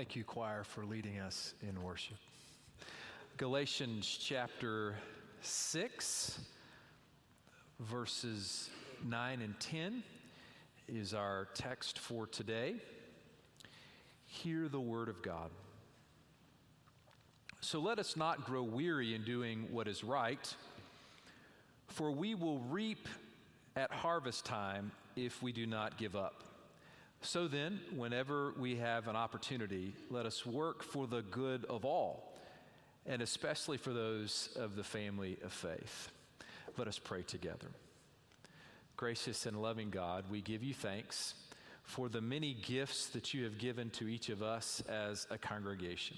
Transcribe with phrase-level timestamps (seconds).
[0.00, 2.16] Thank you, choir, for leading us in worship.
[3.36, 4.94] Galatians chapter
[5.42, 6.40] 6,
[7.80, 8.70] verses
[9.04, 10.02] 9 and 10
[10.88, 12.76] is our text for today.
[14.24, 15.50] Hear the word of God.
[17.60, 20.56] So let us not grow weary in doing what is right,
[21.88, 23.06] for we will reap
[23.76, 26.49] at harvest time if we do not give up.
[27.22, 32.34] So then, whenever we have an opportunity, let us work for the good of all,
[33.04, 36.08] and especially for those of the family of faith.
[36.78, 37.68] Let us pray together.
[38.96, 41.34] Gracious and loving God, we give you thanks
[41.82, 46.16] for the many gifts that you have given to each of us as a congregation.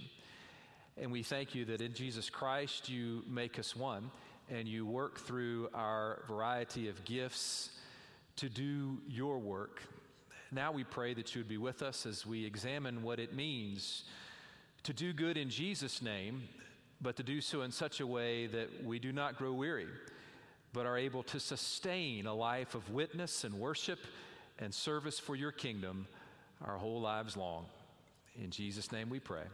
[0.97, 4.11] And we thank you that in Jesus Christ you make us one
[4.51, 7.71] and you work through our variety of gifts
[8.37, 9.83] to do your work
[10.53, 14.05] now we pray that you would be with us as we examine what it means
[14.83, 16.43] to do good in Jesus' name,
[17.01, 19.87] but to do so in such a way that we do not grow weary,
[20.73, 23.99] but are able to sustain a life of witness and worship
[24.59, 26.07] and service for your kingdom
[26.65, 27.65] our whole lives long.
[28.37, 29.45] In Jesus' name we pray.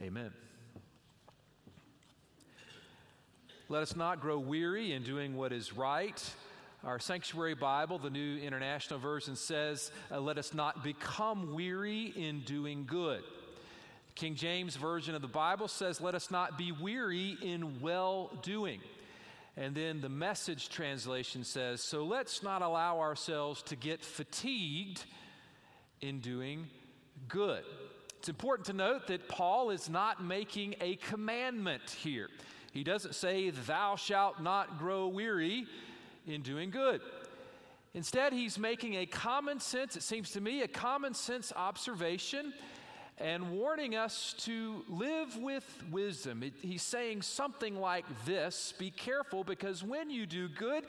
[0.00, 0.32] Amen.
[3.68, 6.22] Let us not grow weary in doing what is right
[6.84, 12.40] our sanctuary Bible, the New International Version says, uh, Let us not become weary in
[12.40, 13.22] doing good.
[14.16, 18.80] King James Version of the Bible says, Let us not be weary in well doing.
[19.56, 25.04] And then the message translation says, So let's not allow ourselves to get fatigued
[26.00, 26.66] in doing
[27.28, 27.62] good.
[28.18, 32.28] It's important to note that Paul is not making a commandment here.
[32.72, 35.66] He doesn't say, Thou shalt not grow weary
[36.26, 37.00] in doing good.
[37.94, 42.54] Instead, he's making a common sense, it seems to me, a common sense observation
[43.18, 46.42] and warning us to live with wisdom.
[46.42, 50.84] It, he's saying something like this Be careful because when you do good,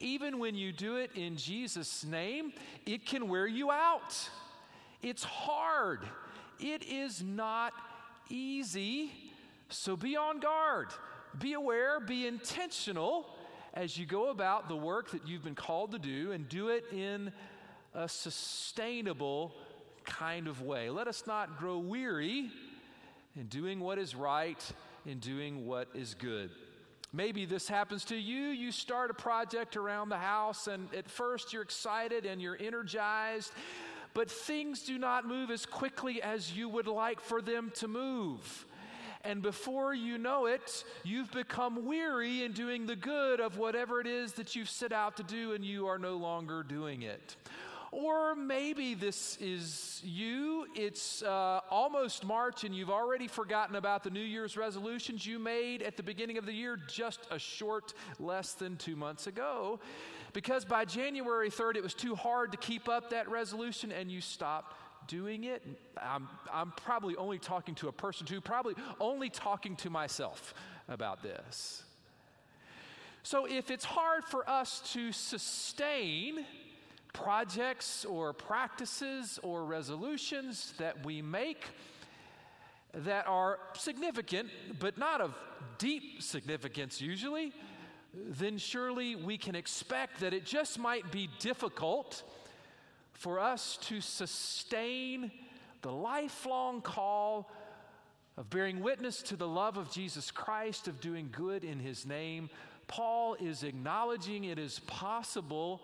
[0.00, 2.52] even when you do it in Jesus' name,
[2.86, 4.16] it can wear you out.
[5.02, 6.00] It's hard,
[6.58, 7.72] it is not
[8.30, 9.12] easy.
[9.68, 10.88] So be on guard,
[11.38, 13.26] be aware, be intentional
[13.74, 16.84] as you go about the work that you've been called to do and do it
[16.92, 17.32] in
[17.92, 19.52] a sustainable
[20.04, 20.90] kind of way.
[20.90, 22.50] Let us not grow weary
[23.36, 24.62] in doing what is right,
[25.06, 26.50] in doing what is good.
[27.12, 28.46] Maybe this happens to you.
[28.46, 33.52] You start a project around the house, and at first you're excited and you're energized,
[34.14, 38.66] but things do not move as quickly as you would like for them to move
[39.24, 44.06] and before you know it, you've become weary in doing the good of whatever it
[44.06, 47.36] is that you've set out to do, and you are no longer doing it.
[47.94, 50.66] Or maybe this is you.
[50.74, 55.80] It's uh, almost March and you've already forgotten about the New Year's resolutions you made
[55.80, 59.78] at the beginning of the year just a short, less than two months ago.
[60.32, 64.20] Because by January 3rd, it was too hard to keep up that resolution and you
[64.20, 64.74] stopped
[65.06, 65.62] doing it.
[66.00, 70.54] I'm, I'm probably only talking to a person too, probably only talking to myself
[70.88, 71.82] about this.
[73.22, 76.44] So if it's hard for us to sustain
[77.14, 81.64] projects or practices or resolutions that we make
[82.92, 85.34] that are significant, but not of
[85.78, 87.52] deep significance usually,
[88.12, 92.22] then surely we can expect that it just might be difficult
[93.14, 95.30] for us to sustain
[95.82, 97.50] the lifelong call
[98.36, 102.50] of bearing witness to the love of Jesus Christ, of doing good in His name,
[102.86, 105.82] Paul is acknowledging it is possible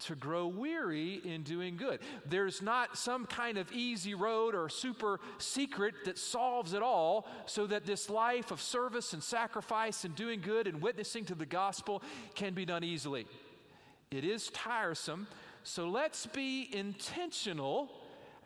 [0.00, 2.00] to grow weary in doing good.
[2.26, 7.66] There's not some kind of easy road or super secret that solves it all so
[7.66, 12.02] that this life of service and sacrifice and doing good and witnessing to the gospel
[12.36, 13.26] can be done easily.
[14.10, 15.26] It is tiresome,
[15.68, 17.90] so let's be intentional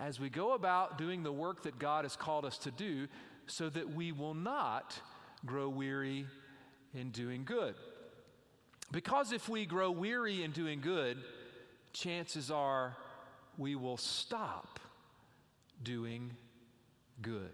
[0.00, 3.06] as we go about doing the work that God has called us to do
[3.46, 5.00] so that we will not
[5.46, 6.26] grow weary
[6.92, 7.76] in doing good.
[8.90, 11.16] Because if we grow weary in doing good,
[11.92, 12.96] chances are
[13.56, 14.80] we will stop
[15.80, 16.32] doing
[17.20, 17.50] good.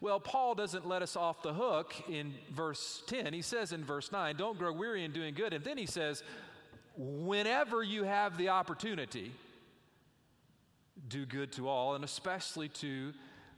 [0.00, 3.34] Well, Paul doesn't let us off the hook in verse 10.
[3.34, 5.52] He says in verse 9, Don't grow weary in doing good.
[5.52, 6.24] And then he says,
[6.96, 9.32] Whenever you have the opportunity,
[11.08, 13.12] do good to all, and especially to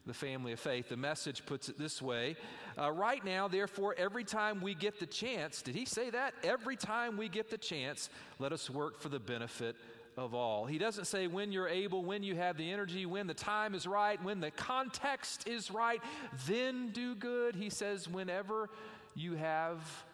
[0.06, 0.88] the family of faith.
[0.88, 2.36] The message puts it this way
[2.78, 6.32] uh, Right now, therefore, every time we get the chance, did he say that?
[6.44, 9.76] Every time we get the chance, let us work for the benefit
[10.16, 10.64] of all.
[10.64, 13.86] He doesn't say when you're able, when you have the energy, when the time is
[13.86, 16.00] right, when the context is right,
[16.46, 17.54] then do good.
[17.54, 18.70] He says whenever
[19.14, 20.04] you have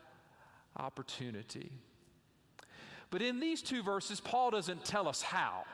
[0.76, 1.70] opportunity.
[3.12, 5.64] But in these two verses, Paul doesn't tell us how.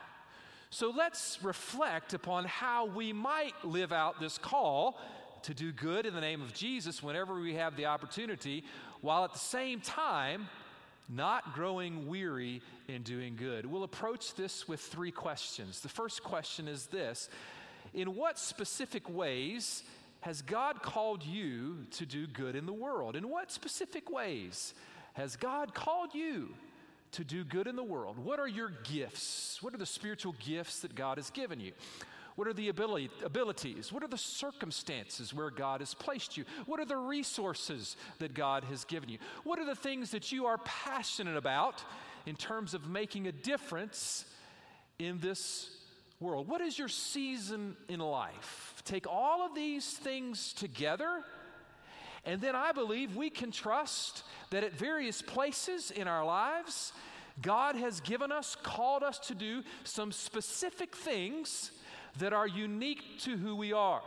[0.69, 4.99] So let's reflect upon how we might live out this call
[5.43, 8.65] to do good in the name of Jesus whenever we have the opportunity,
[8.99, 10.49] while at the same time
[11.07, 13.65] not growing weary in doing good.
[13.65, 15.79] We'll approach this with three questions.
[15.79, 17.29] The first question is this
[17.93, 19.83] In what specific ways
[20.19, 23.15] has God called you to do good in the world?
[23.15, 24.73] In what specific ways
[25.13, 26.49] has God called you
[27.13, 28.17] to do good in the world?
[28.17, 29.61] What are your gifts?
[29.61, 31.71] What are the spiritual gifts that God has given you?
[32.35, 33.91] What are the ability, abilities?
[33.91, 36.45] What are the circumstances where God has placed you?
[36.67, 39.17] What are the resources that God has given you?
[39.43, 41.83] What are the things that you are passionate about
[42.25, 44.23] in terms of making a difference
[44.99, 45.69] in this
[46.21, 46.47] world?
[46.47, 48.81] What is your season in life?
[48.85, 51.23] Take all of these things together,
[52.29, 54.21] and then I believe we can trust
[54.51, 56.93] that at various places in our lives,
[57.41, 61.71] God has given us, called us to do some specific things
[62.19, 64.03] that are unique to who we are.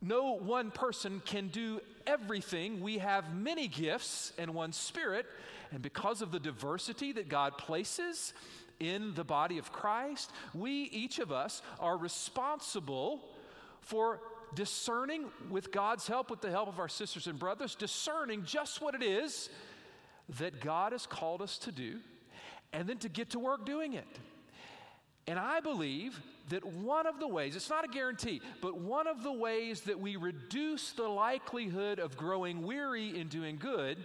[0.00, 2.80] No one person can do everything.
[2.80, 5.26] We have many gifts and one spirit,
[5.70, 8.34] and because of the diversity that God places
[8.80, 13.20] in the body of Christ, we, each of us, are responsible
[13.80, 14.18] for
[14.54, 18.94] discerning, with God's help, with the help of our sisters and brothers, discerning just what
[18.94, 19.48] it is
[20.38, 21.98] that God has called us to do,
[22.72, 24.18] and then to get to work doing it.
[25.26, 29.22] And I believe that one of the ways, it's not a guarantee, but one of
[29.22, 33.98] the ways that we reduce the likelihood of growing weary in doing good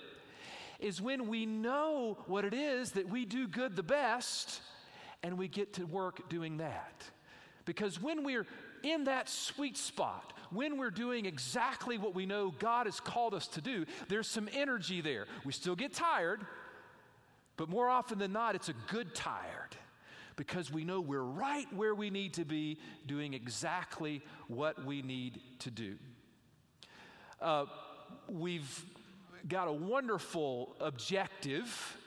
[0.79, 4.61] is when we know what it is that we do good the best
[5.23, 7.03] and we get to work doing that.
[7.65, 8.45] Because when we're
[8.83, 13.47] in that sweet spot, when we're doing exactly what we know God has called us
[13.49, 15.25] to do, there's some energy there.
[15.45, 16.45] We still get tired,
[17.57, 19.75] but more often than not, it's a good tired
[20.35, 22.77] because we know we're right where we need to be
[23.07, 25.95] doing exactly what we need to do.
[27.41, 27.65] Uh,
[28.29, 28.85] we've
[29.47, 31.97] got a wonderful objective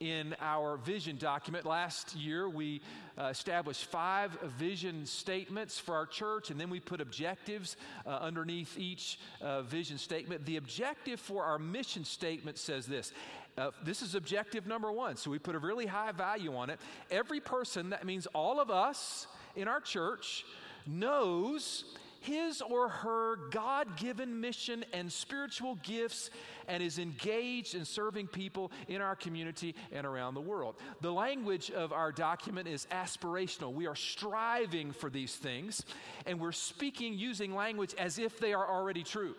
[0.00, 1.64] in our vision document.
[1.64, 2.80] Last year, we
[3.18, 3.32] uh,
[3.72, 7.76] five vision statements for our church, and then we put objectives
[8.06, 10.46] uh, underneath each uh, vision statement.
[10.46, 13.12] The objective for our mission statement says this
[13.58, 15.16] uh, this is objective number one.
[15.16, 16.78] So we put a really high value on it.
[17.10, 19.26] Every person, that means all of us
[19.56, 20.44] in our church,
[20.86, 21.84] knows
[22.28, 26.30] his or her God given mission and spiritual gifts
[26.68, 30.76] and is engaged in serving people in our community and around the world.
[31.00, 33.72] The language of our document is aspirational.
[33.72, 35.84] We are striving for these things
[36.26, 39.34] and we're speaking using language as if they are already true.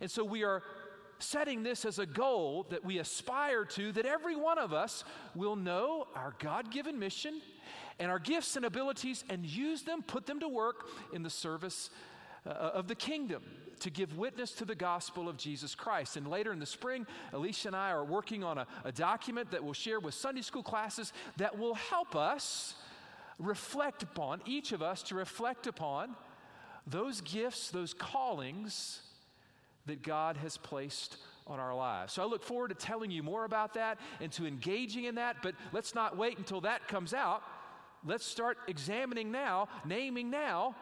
[0.00, 0.62] And so we are
[1.20, 5.04] setting this as a goal that we aspire to, that every one of us
[5.34, 7.40] will know our God given mission
[7.98, 11.90] and our gifts and abilities and use them, put them to work in the service
[12.46, 13.42] uh, of the kingdom
[13.80, 16.16] to give witness to the gospel of Jesus Christ.
[16.16, 19.62] And later in the spring, Alicia and I are working on a, a document that
[19.62, 22.74] we'll share with Sunday school classes that will help us
[23.38, 26.16] reflect upon, each of us to reflect upon
[26.86, 29.00] those gifts, those callings
[29.86, 32.12] that God has placed on our lives.
[32.12, 35.36] So I look forward to telling you more about that and to engaging in that,
[35.42, 37.42] but let's not wait until that comes out.
[38.06, 40.76] Let's start examining now, naming now.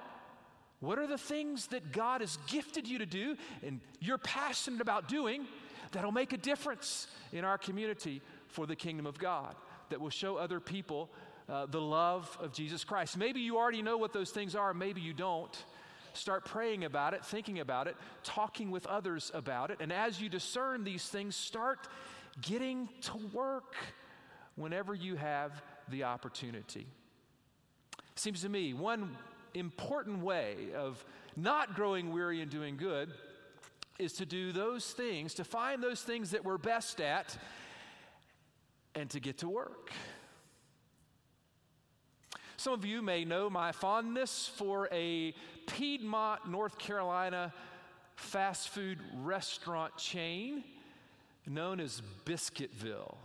[0.81, 5.09] What are the things that God has gifted you to do and you're passionate about
[5.09, 5.47] doing
[5.93, 9.55] that'll make a difference in our community for the kingdom of God,
[9.89, 11.11] that will show other people
[11.49, 13.17] uh, the love of Jesus Christ?
[13.17, 15.57] Maybe you already know what those things are, maybe you don't.
[16.13, 19.79] Start praying about it, thinking about it, talking with others about it.
[19.81, 21.89] And as you discern these things, start
[22.41, 23.75] getting to work
[24.55, 26.87] whenever you have the opportunity.
[28.17, 29.17] Seems to me one
[29.55, 31.05] important way of
[31.37, 33.13] not growing weary and doing good
[33.99, 37.37] is to do those things, to find those things that we're best at,
[38.95, 39.91] and to get to work.
[42.57, 45.35] Some of you may know my fondness for a
[45.67, 47.53] Piedmont, North Carolina
[48.17, 50.65] fast food restaurant chain
[51.47, 53.17] known as Biscuitville.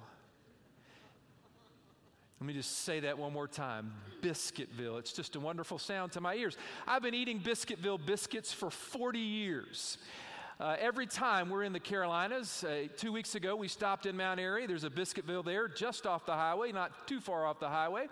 [2.41, 3.93] Let me just say that one more time
[4.23, 4.97] Biscuitville.
[4.97, 6.57] It's just a wonderful sound to my ears.
[6.87, 9.99] I've been eating Biscuitville biscuits for 40 years.
[10.59, 14.39] Uh, every time we're in the Carolinas, uh, two weeks ago we stopped in Mount
[14.39, 14.65] Airy.
[14.65, 18.07] There's a Biscuitville there, just off the highway, not too far off the highway.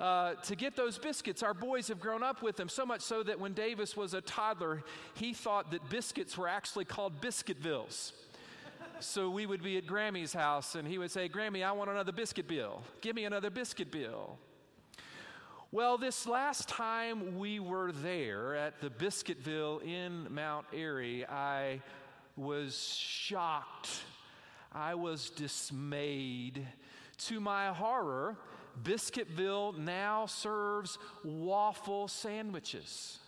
[0.00, 1.44] Uh, to get those biscuits.
[1.44, 4.22] Our boys have grown up with them so much so that when Davis was a
[4.22, 4.82] toddler,
[5.14, 8.10] he thought that biscuits were actually called Biscuitvilles.
[9.00, 12.12] So we would be at Grammy's house and he would say, Grammy, I want another
[12.12, 12.82] biscuit bill.
[13.00, 14.38] Give me another biscuit bill.
[15.72, 21.82] Well, this last time we were there at the Biscuitville in Mount Airy, I
[22.36, 23.90] was shocked.
[24.72, 26.66] I was dismayed.
[27.18, 28.36] To my horror,
[28.82, 33.18] Biscuitville now serves waffle sandwiches.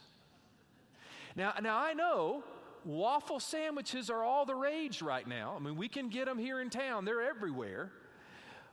[1.35, 2.45] Now, now I know
[2.85, 5.55] waffle sandwiches are all the rage right now.
[5.57, 7.91] I mean, we can get them here in town, they're everywhere.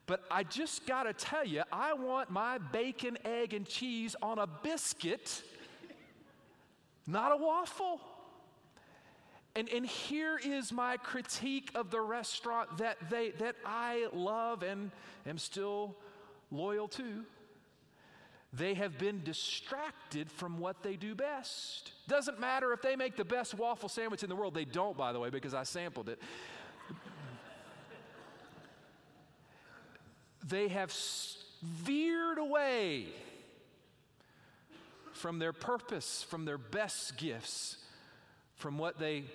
[0.07, 4.38] But I just got to tell you, I want my bacon, egg, and cheese on
[4.38, 5.41] a biscuit,
[7.07, 8.00] not a waffle.
[9.55, 14.91] And, and here is my critique of the restaurant that, they, that I love and
[15.25, 15.95] am still
[16.51, 17.24] loyal to,
[18.54, 21.92] they have been distracted from what they do best.
[22.08, 24.54] Doesn't matter if they make the best waffle sandwich in the world.
[24.54, 26.22] They don't, by the way, because I sampled it.
[30.48, 30.94] they have
[31.62, 33.08] veered away
[35.12, 37.78] from their purpose, from their best gifts,
[38.56, 39.25] from what they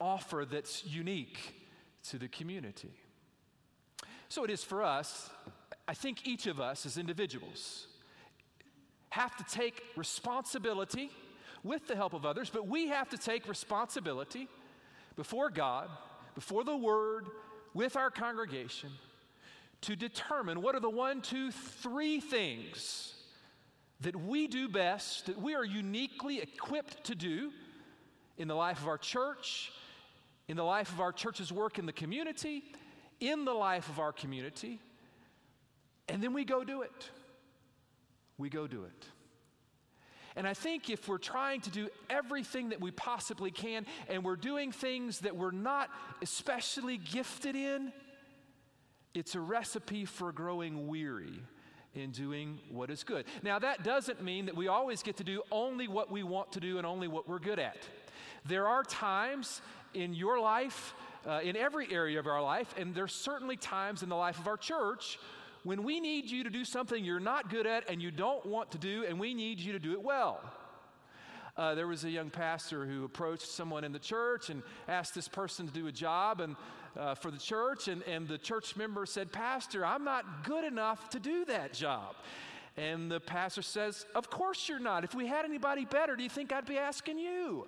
[0.00, 1.54] offer that's unique
[2.08, 2.90] to the community.
[4.28, 5.30] So it is for us
[5.90, 7.88] I think each of us as individuals
[9.10, 11.10] have to take responsibility
[11.62, 14.48] with the help of others, but we have to take responsibility
[15.16, 15.90] before God,
[16.34, 17.26] before the Word,
[17.74, 18.90] with our congregation
[19.82, 23.14] to determine what are the one, two, three things
[24.00, 27.52] that we do best, that we are uniquely equipped to do
[28.38, 29.72] in the life of our church,
[30.48, 32.62] in the life of our church's work in the community,
[33.20, 34.80] in the life of our community,
[36.08, 37.10] and then we go do it.
[38.40, 39.06] We go do it.
[40.34, 44.36] And I think if we're trying to do everything that we possibly can and we're
[44.36, 45.90] doing things that we're not
[46.22, 47.92] especially gifted in,
[49.12, 51.42] it's a recipe for growing weary
[51.94, 53.26] in doing what is good.
[53.42, 56.60] Now, that doesn't mean that we always get to do only what we want to
[56.60, 57.76] do and only what we're good at.
[58.46, 59.60] There are times
[59.92, 60.94] in your life,
[61.26, 64.46] uh, in every area of our life, and there's certainly times in the life of
[64.46, 65.18] our church
[65.62, 68.70] when we need you to do something you're not good at and you don't want
[68.72, 70.40] to do, and we need you to do it well.
[71.56, 75.28] Uh, there was a young pastor who approached someone in the church and asked this
[75.28, 76.56] person to do a job and
[76.98, 81.10] uh, for the church, and, and the church member said, Pastor, I'm not good enough
[81.10, 82.14] to do that job.
[82.76, 85.04] And the pastor says, Of course you're not.
[85.04, 87.66] If we had anybody better, do you think I'd be asking you?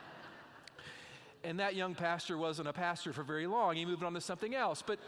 [1.44, 3.76] and that young pastor wasn't a pastor for very long.
[3.76, 4.82] He moved on to something else.
[4.86, 4.98] But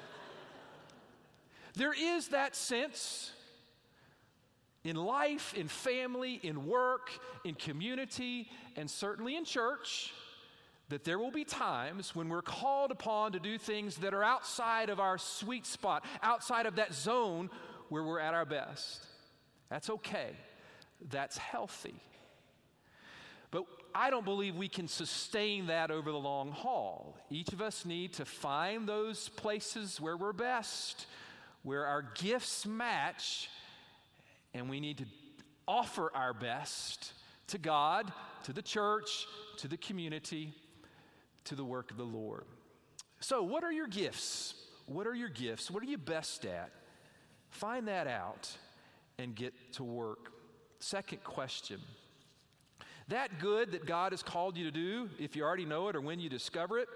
[1.74, 3.30] there is that sense
[4.84, 7.10] in life, in family, in work,
[7.44, 10.12] in community, and certainly in church
[10.88, 14.90] that there will be times when we're called upon to do things that are outside
[14.90, 17.48] of our sweet spot, outside of that zone
[17.88, 19.06] where we're at our best.
[19.70, 20.36] That's okay,
[21.08, 21.94] that's healthy.
[23.50, 23.64] But
[23.94, 27.16] I don't believe we can sustain that over the long haul.
[27.30, 31.06] Each of us need to find those places where we're best
[31.62, 33.48] where our gifts match
[34.54, 35.04] and we need to
[35.66, 37.12] offer our best
[37.48, 38.12] to God,
[38.44, 39.26] to the church,
[39.58, 40.52] to the community,
[41.44, 42.44] to the work of the Lord.
[43.20, 44.54] So, what are your gifts?
[44.86, 45.70] What are your gifts?
[45.70, 46.70] What are you best at?
[47.50, 48.50] Find that out
[49.18, 50.32] and get to work.
[50.80, 51.80] Second question
[53.08, 56.00] that good that God has called you to do, if you already know it or
[56.00, 56.88] when you discover it,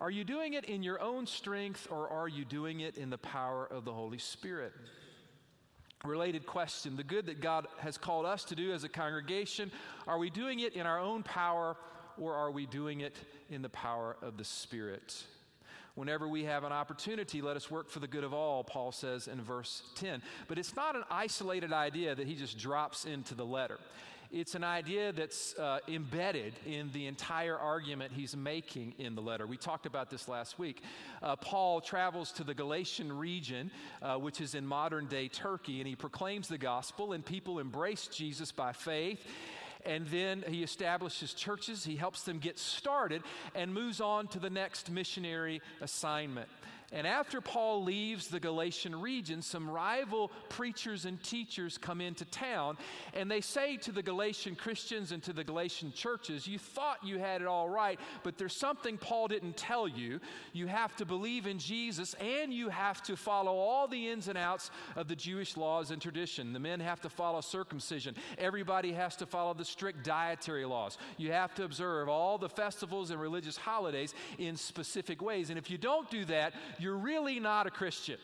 [0.00, 3.18] are you doing it in your own strength or are you doing it in the
[3.18, 4.72] power of the Holy Spirit?
[6.04, 9.72] Related question the good that God has called us to do as a congregation,
[10.06, 11.76] are we doing it in our own power
[12.18, 13.16] or are we doing it
[13.48, 15.24] in the power of the Spirit?
[15.94, 19.28] Whenever we have an opportunity, let us work for the good of all, Paul says
[19.28, 20.22] in verse 10.
[20.46, 23.78] But it's not an isolated idea that he just drops into the letter.
[24.38, 29.46] It's an idea that's uh, embedded in the entire argument he's making in the letter.
[29.46, 30.82] We talked about this last week.
[31.22, 33.70] Uh, Paul travels to the Galatian region,
[34.02, 38.08] uh, which is in modern day Turkey, and he proclaims the gospel, and people embrace
[38.08, 39.24] Jesus by faith
[39.86, 41.84] and then he establishes churches.
[41.84, 43.22] He helps them get started
[43.54, 46.48] and moves on to the next missionary assignment.
[46.92, 52.76] And after Paul leaves the Galatian region, some rival preachers and teachers come into town
[53.12, 57.18] and they say to the Galatian Christians and to the Galatian churches, You thought you
[57.18, 60.20] had it all right, but there's something Paul didn't tell you.
[60.52, 64.38] You have to believe in Jesus and you have to follow all the ins and
[64.38, 66.52] outs of the Jewish laws and tradition.
[66.52, 70.98] The men have to follow circumcision, everybody has to follow the strict dietary laws.
[71.16, 75.50] You have to observe all the festivals and religious holidays in specific ways.
[75.50, 78.18] And if you don't do that, you're really not a Christian.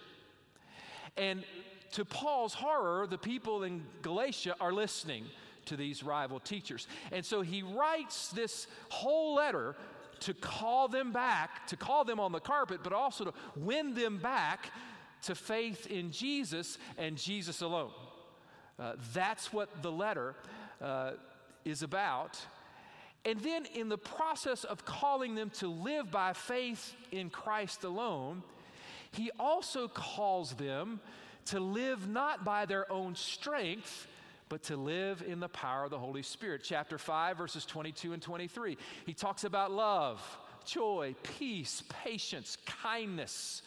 [1.16, 1.44] And
[1.92, 5.24] to Paul's horror, the people in Galatia are listening
[5.66, 6.86] to these rival teachers.
[7.12, 9.76] And so he writes this whole letter
[10.20, 14.18] to call them back, to call them on the carpet, but also to win them
[14.18, 14.70] back
[15.22, 17.92] to faith in Jesus and Jesus alone.
[18.78, 20.34] Uh, that's what the letter
[20.80, 21.12] uh,
[21.64, 22.40] is about.
[23.24, 28.42] And then, in the process of calling them to live by faith in Christ alone,
[29.12, 31.00] he also calls them
[31.46, 34.08] to live not by their own strength,
[34.48, 36.62] but to live in the power of the Holy Spirit.
[36.64, 38.76] Chapter 5, verses 22 and 23.
[39.06, 40.20] He talks about love,
[40.64, 43.62] joy, peace, patience, kindness,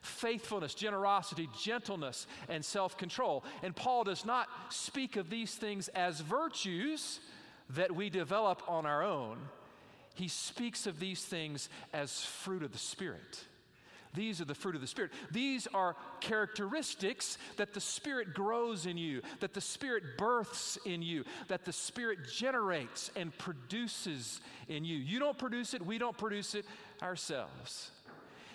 [0.00, 3.44] faithfulness, generosity, gentleness, and self control.
[3.62, 7.20] And Paul does not speak of these things as virtues
[7.70, 9.38] that we develop on our own,
[10.14, 13.44] he speaks of these things as fruit of the Spirit.
[14.14, 15.10] These are the fruit of the Spirit.
[15.30, 21.24] These are characteristics that the Spirit grows in you, that the Spirit births in you,
[21.48, 24.98] that the Spirit generates and produces in you.
[24.98, 26.66] You don't produce it, we don't produce it
[27.02, 27.90] ourselves.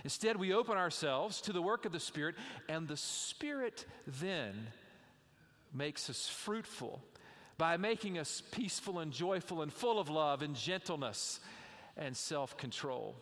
[0.03, 2.35] Instead, we open ourselves to the work of the Spirit,
[2.69, 4.67] and the Spirit then
[5.73, 7.01] makes us fruitful
[7.57, 11.39] by making us peaceful and joyful and full of love and gentleness
[11.95, 13.15] and self control.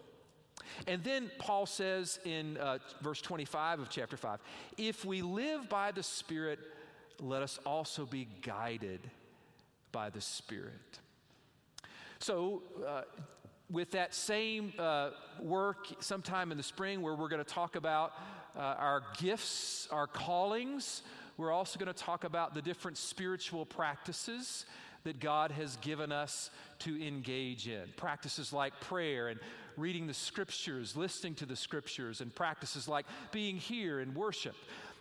[0.87, 4.39] And then Paul says in uh, verse 25 of chapter 5
[4.77, 6.59] if we live by the Spirit,
[7.19, 8.99] let us also be guided
[9.91, 10.99] by the Spirit.
[12.19, 13.03] So, uh,
[13.71, 15.09] with that same uh,
[15.41, 18.13] work sometime in the spring, where we're going to talk about
[18.55, 21.01] uh, our gifts, our callings,
[21.37, 24.65] we're also going to talk about the different spiritual practices
[25.03, 26.49] that God has given us
[26.79, 27.83] to engage in.
[27.95, 29.39] Practices like prayer and
[29.77, 34.55] reading the scriptures, listening to the scriptures, and practices like being here and worship.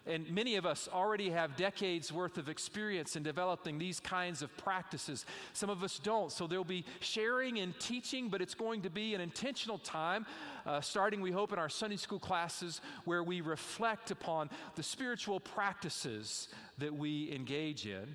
[0.06, 4.54] And many of us already have decades worth of experience in developing these kinds of
[4.58, 5.24] practices.
[5.54, 6.30] Some of us don't.
[6.30, 10.26] So there'll be sharing and teaching, but it's going to be an intentional time,
[10.66, 15.40] uh, starting, we hope, in our Sunday school classes, where we reflect upon the spiritual
[15.40, 18.14] practices that we engage in.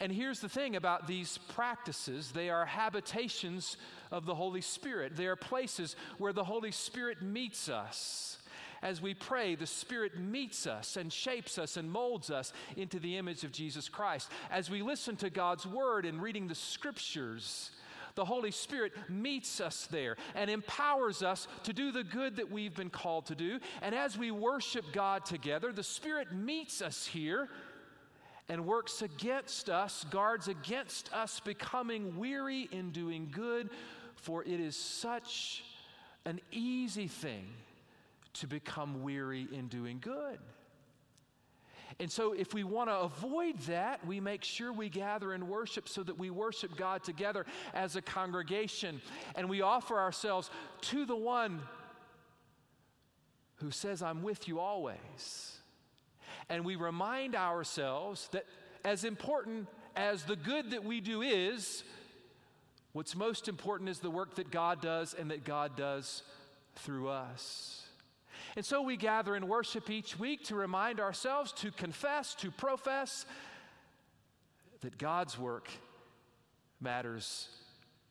[0.00, 3.76] And here's the thing about these practices they are habitations
[4.12, 8.37] of the Holy Spirit, they are places where the Holy Spirit meets us
[8.82, 13.16] as we pray, the Spirit meets us and shapes us and molds us into the
[13.16, 14.30] image of Jesus Christ.
[14.50, 17.70] As we listen to God's Word and reading the Scriptures,
[18.14, 22.74] the Holy Spirit meets us there and empowers us to do the good that we've
[22.74, 23.60] been called to do.
[23.82, 27.48] And as we worship God together, the Spirit meets us here
[28.48, 33.70] and works against us, guards against us becoming weary in doing good,
[34.16, 35.64] for it is such
[36.24, 37.46] an easy thing
[38.40, 40.38] to become weary in doing good.
[42.00, 45.88] And so, if we want to avoid that, we make sure we gather and worship
[45.88, 49.00] so that we worship God together as a congregation
[49.34, 50.50] and we offer ourselves
[50.82, 51.60] to the one
[53.56, 55.56] who says, I'm with you always.
[56.48, 58.44] And we remind ourselves that
[58.84, 61.82] as important as the good that we do is,
[62.92, 66.22] what's most important is the work that God does and that God does
[66.76, 67.87] through us.
[68.56, 73.26] And so we gather and worship each week to remind ourselves, to confess, to profess
[74.80, 75.70] that God's work
[76.80, 77.48] matters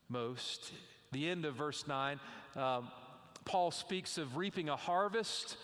[0.10, 0.72] most.
[1.12, 2.20] The end of verse 9,
[2.56, 2.90] um,
[3.46, 5.58] Paul speaks of reaping a harvest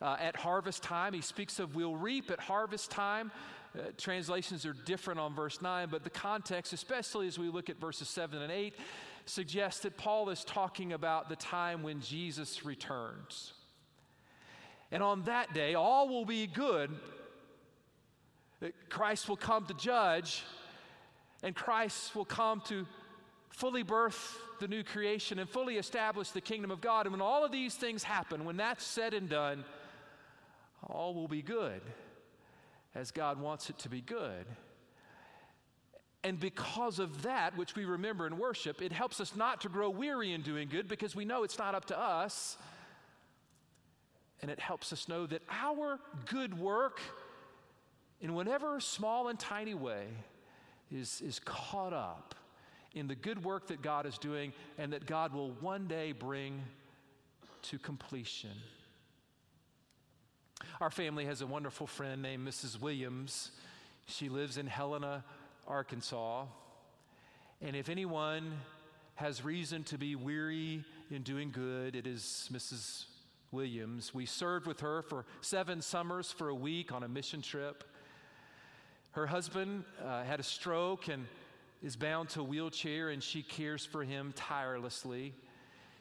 [0.00, 1.12] uh, at harvest time.
[1.12, 3.32] He speaks of we'll reap at harvest time.
[3.76, 7.80] Uh, translations are different on verse 9, but the context, especially as we look at
[7.80, 8.74] verses 7 and 8,
[9.26, 13.53] suggests that Paul is talking about the time when Jesus returns.
[14.94, 16.88] And on that day, all will be good.
[18.88, 20.44] Christ will come to judge,
[21.42, 22.86] and Christ will come to
[23.48, 27.06] fully birth the new creation and fully establish the kingdom of God.
[27.06, 29.64] And when all of these things happen, when that's said and done,
[30.86, 31.82] all will be good
[32.94, 34.46] as God wants it to be good.
[36.22, 39.90] And because of that, which we remember in worship, it helps us not to grow
[39.90, 42.58] weary in doing good because we know it's not up to us
[44.42, 47.00] and it helps us know that our good work,
[48.20, 50.06] in whatever small and tiny way,
[50.90, 52.34] is, is caught up
[52.94, 56.62] in the good work that God is doing and that God will one day bring
[57.62, 58.50] to completion.
[60.80, 62.80] Our family has a wonderful friend named Mrs.
[62.80, 63.50] Williams.
[64.06, 65.24] She lives in Helena,
[65.66, 66.44] Arkansas.
[67.60, 68.52] And if anyone
[69.16, 73.04] has reason to be weary in doing good, it is Mrs.
[73.54, 74.12] Williams.
[74.12, 77.84] We served with her for seven summers for a week on a mission trip.
[79.12, 81.26] Her husband uh, had a stroke and
[81.82, 85.34] is bound to a wheelchair, and she cares for him tirelessly.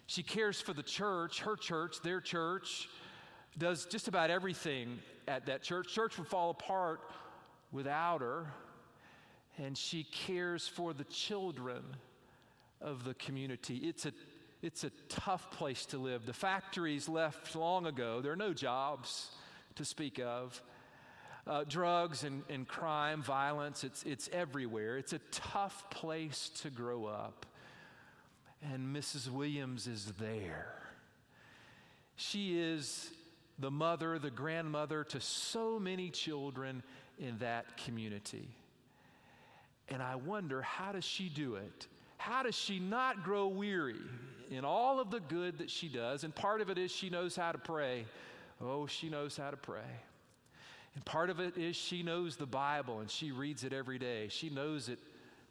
[0.07, 2.89] She cares for the church, her church, their church,
[3.57, 5.93] does just about everything at that church.
[5.93, 7.01] Church would fall apart
[7.71, 8.47] without her,
[9.57, 11.83] and she cares for the children
[12.81, 13.77] of the community.
[13.77, 14.13] It's a
[14.63, 16.25] it's a tough place to live.
[16.25, 18.21] The factories left long ago.
[18.21, 19.29] There are no jobs
[19.75, 20.59] to speak of.
[21.45, 24.97] Uh, drugs and, and crime, violence, it's, it's everywhere.
[24.97, 27.45] It's a tough place to grow up.
[28.71, 29.29] And Mrs.
[29.29, 30.73] Williams is there.
[32.15, 33.11] She is
[33.59, 36.81] the mother, the grandmother to so many children
[37.19, 38.47] in that community.
[39.89, 41.87] And I wonder, how does she do it?
[42.23, 43.99] How does she not grow weary
[44.49, 46.23] in all of the good that she does?
[46.23, 48.05] And part of it is she knows how to pray.
[48.61, 49.81] Oh, she knows how to pray.
[50.95, 54.29] And part of it is she knows the Bible and she reads it every day.
[54.29, 54.99] She knows it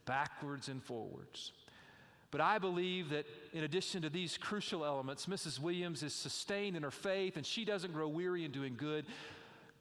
[0.07, 1.53] backwards and forwards.
[2.31, 5.61] But I believe that in addition to these crucial elements, Mrs.
[5.61, 9.05] Williams is sustained in her faith and she doesn't grow weary in doing good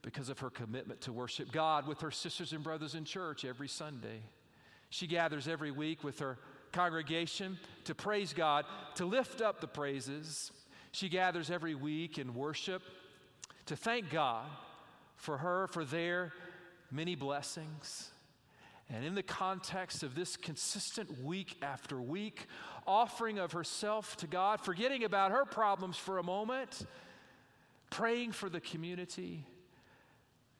[0.01, 3.69] because of her commitment to worship God with her sisters and brothers in church every
[3.69, 4.19] Sunday.
[4.89, 6.38] She gathers every week with her
[6.71, 10.51] congregation to praise God, to lift up the praises.
[10.91, 12.81] She gathers every week in worship
[13.67, 14.45] to thank God
[15.15, 16.34] for her, for their
[16.91, 18.12] many blessings.
[18.89, 22.47] And in the context of this consistent week after week,
[22.86, 26.86] offering of herself to God, forgetting about her problems for a moment,
[27.89, 29.45] praying for the community,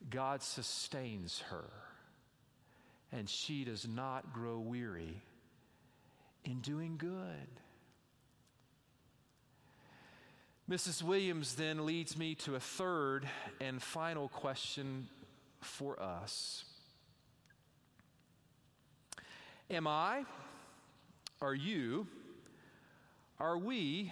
[0.10, 1.70] God sustains her.
[3.12, 5.22] And she does not grow weary
[6.44, 7.48] in doing good.
[10.70, 11.04] Mrs.
[11.04, 13.28] Williams then leads me to a third
[13.60, 15.08] and final question
[15.60, 16.64] for us
[19.70, 20.26] Am I,
[21.42, 22.08] are you,
[23.40, 24.12] are we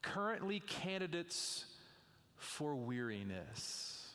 [0.00, 1.66] currently candidates
[2.36, 4.08] for weariness?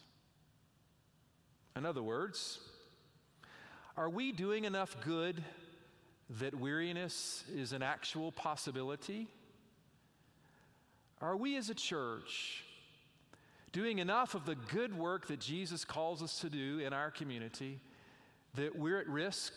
[1.76, 2.60] In other words,
[3.96, 5.44] are we doing enough good
[6.30, 9.28] that weariness is an actual possibility?
[11.22, 12.64] Are we as a church
[13.72, 17.80] doing enough of the good work that Jesus calls us to do in our community
[18.56, 19.54] that we're at risk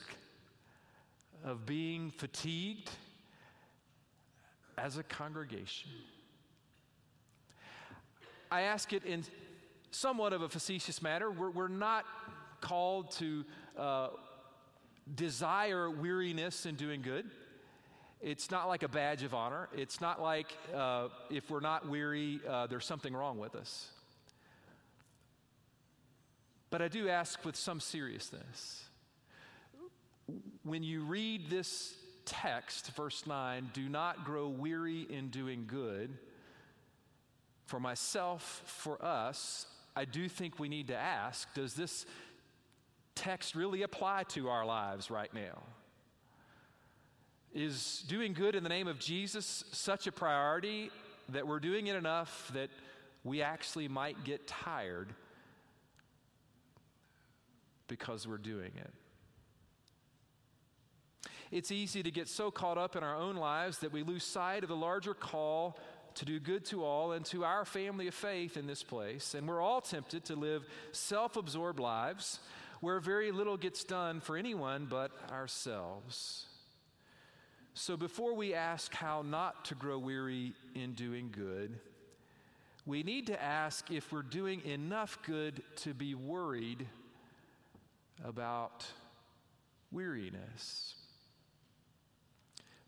[1.44, 2.90] of being fatigued
[4.78, 5.90] as a congregation?
[8.50, 9.24] I ask it in
[9.90, 11.30] somewhat of a facetious manner.
[11.30, 12.04] We're, we're not
[12.60, 13.44] called to
[13.76, 14.08] uh,
[15.14, 17.30] desire weariness in doing good.
[18.20, 19.68] It's not like a badge of honor.
[19.74, 23.88] It's not like uh, if we're not weary, uh, there's something wrong with us.
[26.68, 28.84] But I do ask with some seriousness
[30.62, 31.94] when you read this
[32.24, 36.16] text, verse 9, do not grow weary in doing good.
[37.66, 42.06] For myself, for us, I do think we need to ask does this
[43.20, 45.62] text really apply to our lives right now?
[47.52, 50.90] Is doing good in the name of Jesus such a priority
[51.28, 52.70] that we're doing it enough that
[53.22, 55.12] we actually might get tired
[57.88, 58.90] because we're doing it?
[61.50, 64.62] It's easy to get so caught up in our own lives that we lose sight
[64.62, 65.76] of the larger call
[66.14, 69.34] to do good to all and to our family of faith in this place.
[69.34, 72.38] And we're all tempted to live self absorbed lives
[72.80, 76.46] where very little gets done for anyone but ourselves.
[77.74, 81.78] So before we ask how not to grow weary in doing good,
[82.86, 86.86] we need to ask if we're doing enough good to be worried
[88.24, 88.86] about
[89.92, 90.94] weariness.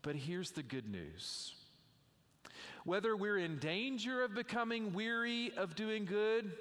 [0.03, 1.55] But here's the good news.
[2.85, 6.53] Whether we're in danger of becoming weary of doing good,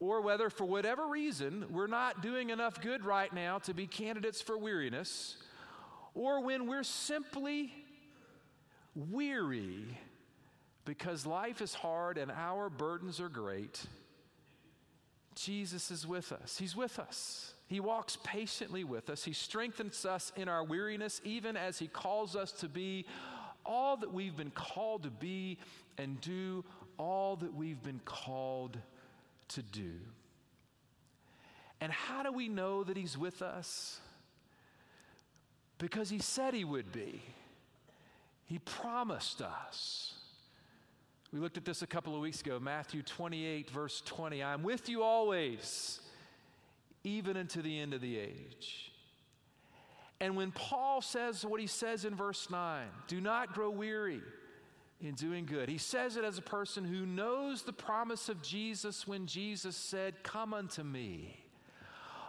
[0.00, 4.40] or whether for whatever reason we're not doing enough good right now to be candidates
[4.40, 5.36] for weariness,
[6.14, 7.72] or when we're simply
[8.94, 9.84] weary
[10.84, 13.84] because life is hard and our burdens are great,
[15.36, 16.58] Jesus is with us.
[16.58, 17.52] He's with us.
[17.68, 19.22] He walks patiently with us.
[19.22, 23.06] He strengthens us in our weariness, even as He calls us to be
[23.64, 25.58] all that we've been called to be
[25.96, 26.64] and do
[26.98, 28.78] all that we've been called
[29.50, 29.92] to do.
[31.80, 34.00] And how do we know that He's with us?
[35.78, 37.22] Because He said He would be,
[38.46, 40.14] He promised us.
[41.32, 44.42] We looked at this a couple of weeks ago, Matthew 28, verse 20.
[44.42, 46.00] I'm with you always,
[47.04, 48.90] even unto the end of the age.
[50.20, 54.20] And when Paul says what he says in verse 9, do not grow weary
[55.00, 59.06] in doing good, he says it as a person who knows the promise of Jesus
[59.06, 61.36] when Jesus said, Come unto me.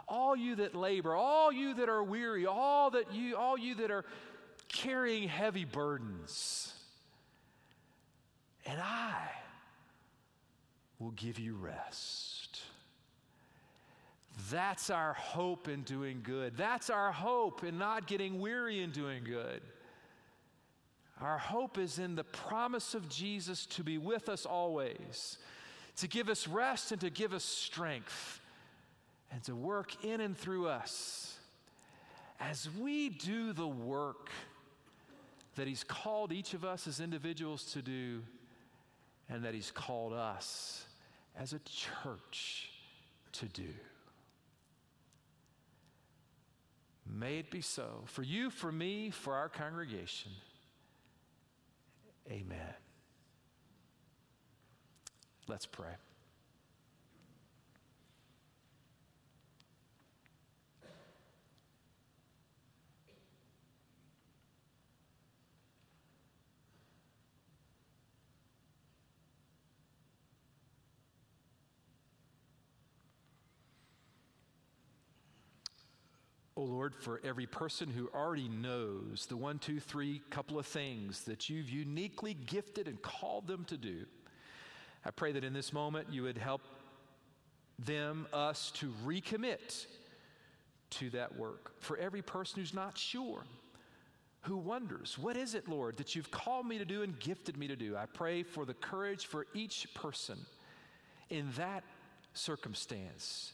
[0.08, 3.90] All you that labor, all you that are weary, all that you, all you that
[3.90, 4.04] are
[4.68, 6.74] carrying heavy burdens,
[8.66, 9.30] and I
[10.98, 12.60] will give you rest.
[14.50, 16.56] That's our hope in doing good.
[16.56, 19.60] That's our hope in not getting weary in doing good.
[21.22, 25.38] Our hope is in the promise of Jesus to be with us always,
[25.96, 28.40] to give us rest and to give us strength,
[29.30, 31.38] and to work in and through us
[32.40, 34.30] as we do the work
[35.54, 38.22] that He's called each of us as individuals to do
[39.28, 40.84] and that He's called us
[41.38, 42.70] as a church
[43.32, 43.68] to do.
[47.06, 50.32] May it be so for you, for me, for our congregation.
[52.30, 52.74] Amen.
[55.48, 55.92] Let's pray.
[76.62, 81.24] Oh Lord, for every person who already knows the one, two, three couple of things
[81.24, 84.04] that you've uniquely gifted and called them to do.
[85.04, 86.60] I pray that in this moment you would help
[87.80, 89.86] them, us, to recommit
[90.90, 91.72] to that work.
[91.80, 93.42] For every person who's not sure,
[94.42, 97.66] who wonders, what is it, Lord, that you've called me to do and gifted me
[97.66, 97.96] to do?
[97.96, 100.38] I pray for the courage for each person
[101.28, 101.82] in that
[102.34, 103.52] circumstance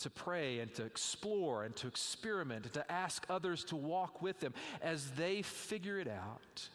[0.00, 4.40] to pray and to explore and to experiment and to ask others to walk with
[4.40, 6.68] them as they figure it out.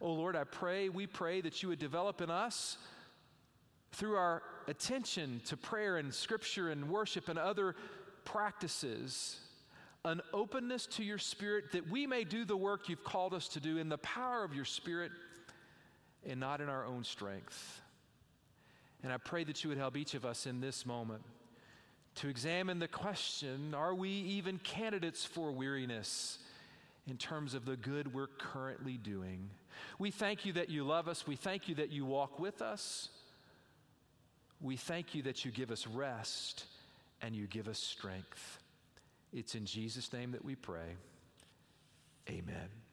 [0.00, 2.76] Oh Lord, I pray, we pray that you would develop in us
[3.92, 7.76] through our attention to prayer and scripture and worship and other
[8.24, 9.40] practices
[10.04, 13.60] an openness to your spirit that we may do the work you've called us to
[13.60, 15.10] do in the power of your spirit
[16.26, 17.80] and not in our own strength.
[19.04, 21.22] And I pray that you would help each of us in this moment
[22.16, 26.38] to examine the question are we even candidates for weariness
[27.06, 29.50] in terms of the good we're currently doing?
[29.98, 31.26] We thank you that you love us.
[31.26, 33.10] We thank you that you walk with us.
[34.62, 36.64] We thank you that you give us rest
[37.20, 38.58] and you give us strength.
[39.34, 40.96] It's in Jesus' name that we pray.
[42.30, 42.83] Amen.